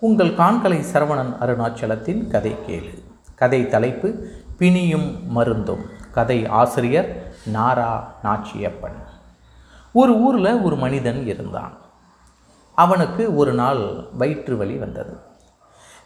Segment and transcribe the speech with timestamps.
[0.00, 3.04] உங்கள் காண்கலை சரவணன் அருணாச்சலத்தின் கதை கேளு.
[3.34, 4.28] கதை தலைப்பு
[4.58, 8.98] பிணியும் மருந்தும் கதை ஆசிரியர் நாரா நாச்சியப்பன்.
[9.92, 11.76] ஒரு ஊரில் ஒரு மனிதன் இருந்தான்.
[12.74, 15.16] அவனுக்கு ஒரு நாள் வயிற்று வலி வந்தது.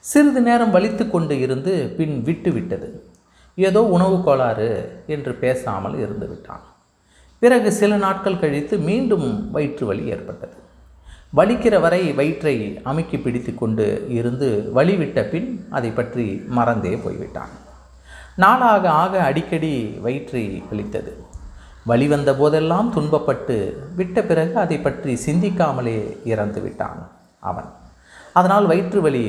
[0.01, 3.11] சிறிது நேரம் வலித்து கொண்டு இருந்து பின் விட்டு விட்டது.
[3.55, 6.63] ஏதோ உணவு கோளாறு என்று பேசாமல் இருந்து விட்டான்.
[7.39, 10.57] பிறகு சில நாட்கள் கழித்து மீண்டும் வயிற்று வலி ஏற்பட்டது.
[11.33, 12.55] வலிக்கிற வரை வயிற்றை
[12.91, 13.87] அமுக்கி பிடித்து கொண்டு
[14.19, 14.47] இருந்து
[14.77, 16.25] வழிவிட்ட பின் அதை பற்றி
[16.57, 17.53] மறந்தே போய்விட்டான்.
[18.43, 19.73] நாளாக ஆக அடிக்கடி
[20.05, 21.13] வயிற்றை வலித்தது
[21.91, 23.57] வழி வந்த போதெல்லாம் துன்பப்பட்டு
[23.99, 25.99] விட்ட பிறகு அதை பற்றி சிந்திக்காமலே
[26.33, 27.03] இறந்து விட்டான்
[27.51, 27.69] அவன்.
[28.39, 29.25] அதனால் வயிற்று வலி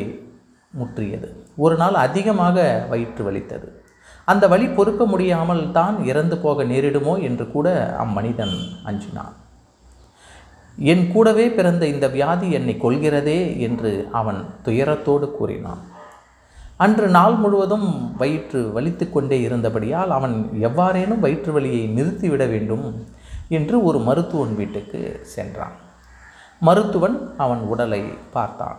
[0.73, 1.29] முற்றியது.
[1.65, 2.57] ஒரு நாள் அதிகமாக
[2.93, 3.67] வயிற்று வலித்தது.
[4.31, 7.67] அந்த வழி பொறுக்க முடியாமல் தான் இறந்து போக நேரிடுமோ என்று கூட
[8.05, 8.57] அம்மனிதன்
[8.89, 9.35] அஞ்சினான்.
[10.79, 15.77] என் கூடவே பிறந்த இந்த வியாதி என்னை கொள்கிறதே என்று அவன் துயரத்தோடு கூறினான்.
[16.77, 23.05] அன்று நாள் முழுவதும் வயிற்று வலித்து கொண்டே இருந்தபடியால் அவன் எவ்வாறேனும் வயிற்று வலியை நிறுத்திவிட வேண்டும்
[23.49, 25.71] என்று ஒரு மருத்துவன் வீட்டுக்கு சென்றான்.
[26.59, 28.01] மருத்துவன் அவன் உடலை
[28.33, 28.77] பார்த்தான்.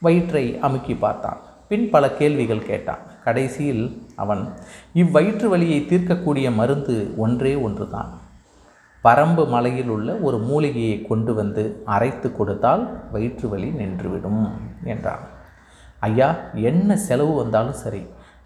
[0.00, 1.38] வயிற்றை அமுக்கி பார்த்தான்.
[1.68, 2.98] பின் பல கேள்விகள் கேட்டான்.
[3.24, 4.52] கடைசியில் அவன்
[4.94, 8.23] இவ்வயிற்று வலியை தீர்க்கக்கூடிய மருந்து ஒன்றே ஒன்றுதான்.
[9.04, 11.62] பரம்பு மலையில் உள்ள ஒரு மூலிகையை கொண்டு வந்து
[11.94, 14.44] அரைத்து கொடுத்தால் வயிற்று வலி நின்றுவிடும்
[14.92, 15.24] என்றான்.
[16.08, 16.28] ஐயா
[16.70, 18.02] என்ன செலவு வந்தாலும் சரி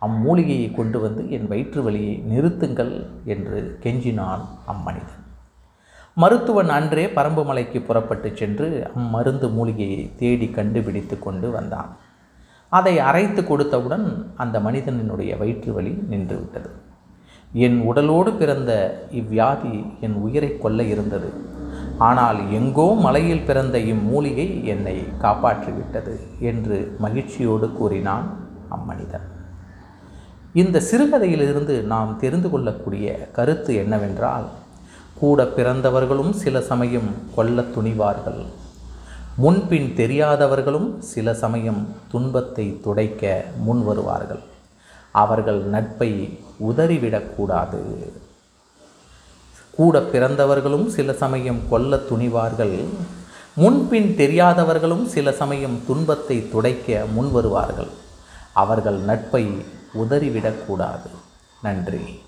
[0.07, 2.93] அம்மூலிகையை கொண்டு வந்து என் வயிற்று வலியை நிறுத்துங்கள்
[3.35, 5.23] என்று கெஞ்சினான் அம்மனிதன்.
[6.23, 11.91] மருத்துவன் அன்றே பரம்பு மலைக்கு புறப்பட்டு சென்று அம்மருந்து மூலிகையை தேடி கண்டுபிடித்து கொண்டு வந்தான்.
[12.73, 16.71] அதை அரைத்து கொடுத்தவுடன் அந்த மனிதனினுடைய வயிற்று வலி நின்றுவிட்டது.
[17.53, 18.73] என் உடலோடு பிறந்த
[19.13, 21.31] இவ்வியாதி என் உயிரை கொல்ல இருந்தது.
[21.99, 28.27] ஆனால் எங்கோ மலையில் பிறந்த இம்மூலிகை என்னை காப்பாற்றிவிட்டது என்று மகிழ்ச்சியோடு கூறினான்
[28.69, 29.27] அம்மனிதன்.
[30.53, 34.47] இந்த சிறுகதையிலிருந்து நாம் தெரிந்து கொள்ளக்கூடிய கருத்து என்னவென்றால்
[35.21, 38.41] கூட பிறந்தவர்களும் சில சமயம் கொல்ல துணிவார்கள்.
[39.37, 44.43] முன்பின் தெரியாதவர்களும் சில சமயம் துன்பத்தை துடைக்க முன் வருவார்கள்
[45.11, 46.39] அவர்கள் நட்பை
[46.69, 48.11] உதறிவிடக்கூடாது.
[49.71, 52.85] கூட பிறந்தவர்களும் சில சமயம் கொல்ல துணிவார்கள்.
[53.55, 57.89] முன்பின் தெரியாதவர்களும் சில சமயம் துன்பத்தை துடைக்க முன் வருவார்கள்
[58.53, 59.63] அவர்கள் நட்பை
[59.95, 61.09] உதறிவிடக்கூடாது.
[61.63, 62.21] நன்றி.